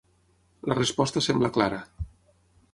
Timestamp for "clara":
1.61-1.85